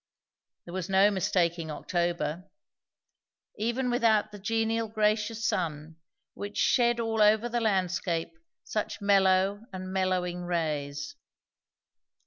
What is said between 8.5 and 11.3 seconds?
such mellow and mellowing rays.